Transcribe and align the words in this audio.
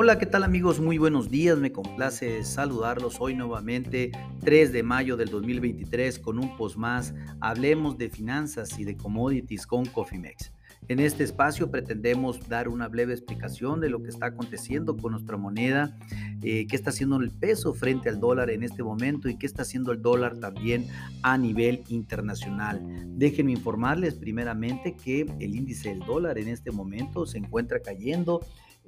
Hola, 0.00 0.16
¿qué 0.16 0.26
tal 0.26 0.44
amigos? 0.44 0.78
Muy 0.78 0.96
buenos 0.96 1.28
días, 1.28 1.58
me 1.58 1.72
complace 1.72 2.44
saludarlos 2.44 3.16
hoy 3.18 3.34
nuevamente, 3.34 4.12
3 4.44 4.70
de 4.70 4.84
mayo 4.84 5.16
del 5.16 5.28
2023, 5.28 6.20
con 6.20 6.38
un 6.38 6.56
post 6.56 6.76
más. 6.76 7.14
Hablemos 7.40 7.98
de 7.98 8.08
finanzas 8.08 8.78
y 8.78 8.84
de 8.84 8.96
commodities 8.96 9.66
con 9.66 9.86
Cofimex. 9.86 10.52
En 10.86 11.00
este 11.00 11.24
espacio 11.24 11.72
pretendemos 11.72 12.48
dar 12.48 12.68
una 12.68 12.86
breve 12.86 13.12
explicación 13.12 13.80
de 13.80 13.90
lo 13.90 14.00
que 14.00 14.10
está 14.10 14.26
aconteciendo 14.26 14.96
con 14.96 15.10
nuestra 15.10 15.36
moneda, 15.36 15.98
eh, 16.44 16.68
qué 16.68 16.76
está 16.76 16.90
haciendo 16.90 17.16
el 17.16 17.32
peso 17.32 17.74
frente 17.74 18.08
al 18.08 18.20
dólar 18.20 18.50
en 18.50 18.62
este 18.62 18.84
momento 18.84 19.28
y 19.28 19.36
qué 19.36 19.46
está 19.46 19.62
haciendo 19.62 19.90
el 19.90 20.00
dólar 20.00 20.38
también 20.38 20.86
a 21.24 21.36
nivel 21.36 21.82
internacional. 21.88 22.80
Déjenme 23.18 23.50
informarles 23.50 24.14
primeramente 24.14 24.94
que 24.94 25.22
el 25.40 25.56
índice 25.56 25.88
del 25.88 26.00
dólar 26.00 26.38
en 26.38 26.46
este 26.46 26.70
momento 26.70 27.26
se 27.26 27.38
encuentra 27.38 27.80
cayendo 27.80 28.40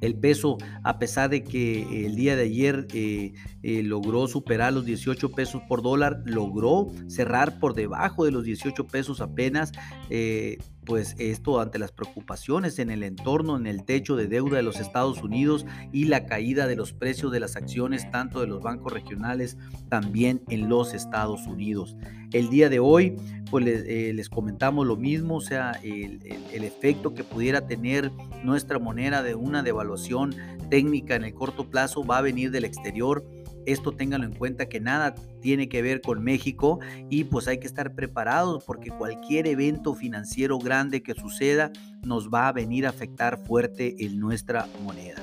el 0.05 0.17
peso, 0.17 0.59
a 0.83 0.99
pesar 0.99 1.31
de 1.31 1.43
que 1.43 2.07
el 2.07 2.15
día 2.17 2.37
de 2.37 2.43
ayer 2.43 2.87
eh, 2.93 3.33
eh, 3.63 3.83
logró 3.83 4.29
superar 4.29 4.73
los 4.73 4.85
18 4.85 5.33
pesos 5.33 5.63
por 5.69 5.83
dólar, 5.83 6.23
logró 6.25 6.93
cerrar 7.09 7.59
por 7.59 7.75
debajo 7.75 8.25
de 8.25 8.31
los 8.31 8.45
18 8.45 8.87
pesos 8.87 9.21
apenas. 9.21 9.73
Eh, 10.11 10.59
pues 10.85 11.15
esto 11.19 11.61
ante 11.61 11.79
las 11.79 11.93
preocupaciones 11.93 12.79
en 12.79 12.91
el 12.91 13.03
entorno, 13.03 13.57
en 13.57 13.67
el 13.67 13.85
techo 13.85 14.17
de 14.17 14.27
deuda 14.27 14.59
de 14.59 14.63
los 14.63 14.81
Estados 14.81 15.23
Unidos 15.23 15.67
y 15.93 16.05
la 16.05 16.27
caída 16.27 16.67
de 16.67 16.77
los 16.77 16.93
precios 16.93 17.33
de 17.33 17.41
las 17.41 17.57
acciones 17.57 18.11
tanto 18.11 18.41
de 18.41 18.47
los 18.47 18.63
bancos 18.63 18.93
regionales 18.93 19.57
también 19.89 20.43
en 20.49 20.69
los 20.69 20.95
Estados 20.95 21.47
Unidos. 21.47 21.97
El 22.33 22.51
día 22.51 22.69
de 22.69 22.81
hoy, 22.81 23.17
pues 23.51 23.65
eh, 23.67 24.13
les, 24.15 24.29
comentamos 24.29 24.87
lo 24.87 24.97
mismo, 24.97 25.37
o 25.37 25.41
sea, 25.41 25.73
el, 25.83 26.21
el 26.53 26.65
efecto 26.65 27.15
que 27.15 27.25
pudiera 27.25 27.67
tener 27.67 28.11
nuestra 28.43 28.79
moneda 28.79 29.23
de 29.23 29.35
una 29.35 29.63
devaluación 29.63 30.35
técnica 30.71 31.15
en 31.15 31.25
el 31.25 31.35
corto 31.35 31.71
plazo 31.71 32.05
va 32.05 32.19
a 32.19 32.23
venir 32.23 32.51
del 32.51 32.65
exterior 32.65 33.25
esto 33.67 33.93
ténganlo 33.93 34.27
en 34.27 34.35
cuenta 34.35 34.67
que 34.67 34.81
nada 34.81 35.15
tiene 35.41 35.69
que 35.69 35.83
ver 35.83 36.01
con 36.01 36.23
México 36.23 36.81
y 37.11 37.25
pues 37.25 37.49
hay 37.49 37.59
que 37.59 37.67
estar 37.67 37.95
preparados 37.95 38.65
porque 38.65 38.91
cualquier 38.91 39.47
evento 39.47 39.95
financiero 39.95 40.59
grande 40.59 41.03
que 41.03 41.15
suceda 41.15 41.71
nos 42.03 42.29
va 42.29 42.49
a 42.49 42.53
venir 42.53 42.87
a 42.87 42.91
afectar 42.91 43.39
fuerte 43.39 43.97
en 44.05 44.19
nuestra 44.19 44.67
moneda. 44.83 45.23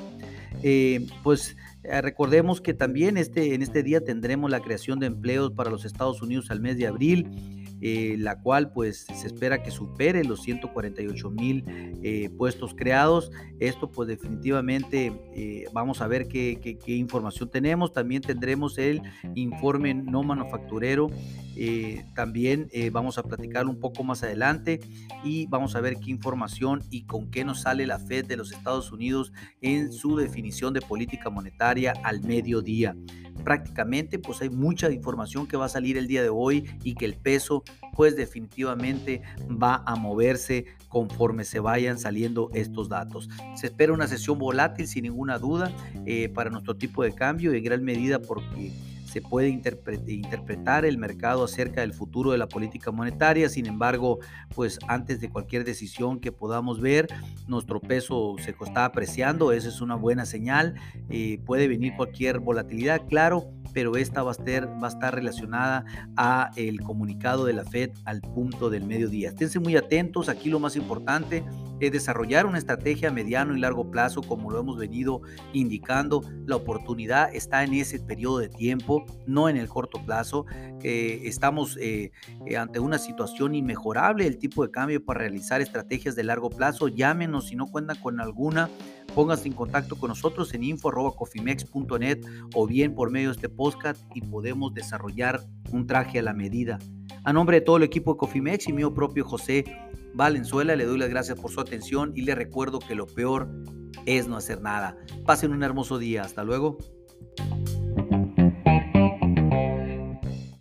Eh, 0.63 1.07
pues 1.24 1.56
eh, 1.84 2.01
recordemos 2.01 2.62
que 2.62 2.74
también 2.74 3.18
este, 3.18 3.53
en 3.56 3.62
este 3.62 3.84
día 3.84 4.01
tendremos 4.01 4.51
la 4.51 4.59
creación 4.59 5.00
de 5.00 5.07
empleos 5.07 5.51
para 5.51 5.72
los 5.72 5.85
Estados 5.85 6.22
Unidos 6.22 6.51
al 6.51 6.62
mes 6.62 6.78
de 6.78 6.88
abril. 6.88 7.28
Eh, 7.84 8.16
la 8.19 8.40
cual 8.40 8.72
pues 8.74 9.08
se 9.12 9.25
espera 9.25 9.64
que 9.64 9.72
supere 9.72 10.24
los 10.24 10.44
148 10.44 11.31
mil 11.31 11.64
eh, 12.03 12.30
puestos 12.38 12.75
creados. 12.75 13.31
Esto 13.59 13.92
pues 13.92 14.08
definitivamente 14.08 15.12
eh, 15.36 15.66
vamos 15.74 16.00
a 16.02 16.08
ver 16.08 16.28
qué, 16.28 16.59
qué, 16.62 16.96
información 16.96 17.50
tenemos. 17.50 17.92
También 17.92 18.22
tendremos 18.22 18.78
el 18.78 19.02
informe 19.34 19.96
no 19.96 20.22
manufacturero. 20.22 21.09
También 22.16 22.70
vamos 22.92 23.18
a 23.18 23.24
platicar 23.24 23.68
un 23.68 23.80
poco 23.80 24.04
más 24.04 24.24
adelante 24.24 24.80
y 25.24 25.46
vamos 25.48 25.76
a 25.76 25.82
ver 25.82 25.98
qué 25.98 26.10
información 26.10 26.84
y 26.90 27.04
con 27.04 27.30
qué 27.30 27.44
nos 27.44 27.62
sale 27.62 27.86
la 27.86 28.00
Fed 28.00 28.26
de 28.26 28.38
los 28.38 28.52
Estados 28.52 28.92
Unidos 28.92 29.32
en 29.62 29.92
su 29.92 30.16
definición 30.16 30.74
de 30.74 30.82
política 30.82 31.30
monetaria 31.30 31.94
al 32.04 32.22
mediodía 32.22 32.96
prácticamente 33.42 34.20
pues 34.20 34.42
hay 34.42 34.50
mucha 34.50 34.90
información 34.92 35.48
que 35.48 35.58
va 35.58 35.66
a 35.66 35.70
salir 35.70 35.98
el 35.98 36.08
día 36.08 36.22
de 36.22 36.30
hoy 36.30 36.70
y 36.84 36.96
que 36.96 37.06
el 37.06 37.16
peso 37.16 37.64
pues 37.94 38.16
definitivamente 38.16 39.22
va 39.50 39.84
a 39.86 39.96
moverse 39.96 40.66
conforme 40.88 41.44
se 41.44 41.60
vayan 41.60 42.00
saliendo 42.00 42.50
estos 42.54 42.90
datos. 42.90 43.30
Se 43.56 43.68
espera 43.68 43.94
una 43.94 44.08
sesión 44.08 44.38
volátil 44.38 44.88
sin 44.88 45.04
ninguna 45.04 45.40
duda 45.40 45.72
eh, 46.06 46.30
para 46.30 46.50
nuestro 46.50 46.76
tipo 46.76 47.04
de 47.04 47.14
cambio 47.14 47.54
en 47.54 47.64
gran 47.64 47.84
medida 47.84 48.20
porque 48.20 48.72
se 49.12 49.22
puede 49.22 49.50
interpretar 49.50 50.86
el 50.86 50.98
mercado 50.98 51.44
acerca 51.44 51.82
del 51.82 51.94
futuro 51.94 52.32
de 52.32 52.38
la 52.38 52.48
política 52.48 52.92
monetaria. 52.92 53.50
Sin 53.50 53.66
embargo, 53.66 54.20
pues 54.56 54.80
antes 54.88 55.20
de 55.20 55.30
cualquier 55.30 55.66
decisión 55.66 56.20
que 56.22 56.32
podamos 56.32 56.80
ver, 56.80 57.08
nuestro 57.46 57.82
peso 57.82 58.36
se 58.40 58.52
está 58.52 58.86
apreciando. 58.86 59.52
Esa 59.52 59.68
es 59.68 59.82
una 59.82 59.96
buena 59.96 60.26
señal. 60.26 60.76
Eh, 61.10 61.42
puede 61.46 61.68
venir 61.68 61.94
cualquier 61.98 62.40
volatilidad, 62.40 63.02
claro, 63.10 63.52
pero 63.74 63.98
esta 63.98 64.24
va 64.24 64.32
a, 64.32 64.34
estar, 64.34 64.68
va 64.82 64.88
a 64.88 64.92
estar 64.92 65.14
relacionada 65.14 65.84
a 66.16 66.52
el 66.56 66.80
comunicado 66.82 67.46
de 67.46 67.54
la 67.54 67.66
Fed 67.66 67.92
al 68.06 68.22
punto 68.22 68.70
del 68.70 68.86
mediodía. 68.86 69.30
Esténse 69.30 69.60
muy 69.60 69.76
atentos. 69.76 70.30
Aquí 70.30 70.50
lo 70.50 70.60
más 70.60 70.78
importante 70.78 71.44
es 71.81 71.92
desarrollar 71.92 72.46
una 72.46 72.58
estrategia 72.58 73.09
a 73.09 73.12
mediano 73.12 73.56
y 73.56 73.59
largo 73.59 73.90
plazo, 73.90 74.22
como 74.22 74.52
lo 74.52 74.59
hemos 74.59 74.78
venido 74.78 75.22
indicando. 75.53 76.22
La 76.46 76.56
oportunidad 76.56 77.34
está 77.34 77.64
en 77.64 77.74
ese 77.74 78.00
periodo 78.00 78.40
de 78.40 78.50
tiempo, 78.50 79.06
no 79.25 79.50
en 79.50 79.58
el 79.58 79.68
corto 79.68 80.03
plazo. 80.06 80.46
estamos 80.84 81.78
eh, 81.78 82.12
eh, 82.46 82.58
ante 82.58 82.80
una 82.80 82.97
situación 82.97 83.56
inmejorable, 83.56 84.28
el 84.28 84.38
tipo 84.38 84.66
de 84.66 84.72
cambio 84.72 85.03
para 85.03 85.19
realizar 85.19 85.62
estrategias 85.62 86.16
de 86.16 86.24
largo 86.24 86.50
plazo. 86.50 86.88
Llámenos 86.88 87.47
si 87.47 87.56
no 87.56 87.68
cuentan 87.68 87.98
con 87.98 88.19
alguna. 88.19 88.69
Pónganse 89.16 89.48
en 89.48 89.53
contacto 89.53 89.98
con 89.98 90.09
nosotros 90.09 90.53
en 90.53 90.63
info.cofimex.net 90.63 92.25
o 92.53 92.68
bien 92.68 92.96
por 92.96 93.12
medio 93.12 93.30
de 93.30 93.36
este 93.36 93.50
podcast 93.50 94.02
y 94.16 94.22
podemos 94.22 94.74
desarrollar 94.74 95.42
un 95.72 95.86
traje 95.86 96.19
a 96.19 96.22
la 96.22 96.34
medida. 96.34 96.80
A 97.24 97.34
nombre 97.34 97.59
de 97.59 97.66
todo 97.66 97.78
el 97.78 97.84
equipo 97.84 98.13
de 98.13 98.18
Cofimex 98.18 98.68
y 98.68 98.74
mío 98.74 98.94
propio 98.94 99.25
José 99.25 99.66
Valenzuela, 100.13 100.75
le 100.75 100.86
doy 100.86 100.98
las 100.98 101.10
gracias 101.10 101.40
por 101.40 101.52
su 101.52 101.62
atención 101.62 102.12
y 102.16 102.22
le 102.22 102.36
recuerdo 102.36 102.80
que 102.80 102.96
lo 102.96 103.08
peor 103.08 103.50
es 104.06 104.28
no 104.28 104.38
hacer 104.38 104.62
nada. 104.62 104.98
Pasen 105.25 105.52
un 105.52 105.63
hermoso 105.63 105.98
día. 105.98 106.24
Hasta 106.24 106.44
luego. 106.44 106.78